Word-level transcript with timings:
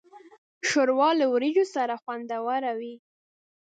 ښوروا 0.67 1.09
له 1.19 1.25
وریژو 1.33 1.65
سره 1.75 1.93
خوندوره 2.03 2.71
وي. 2.79 2.95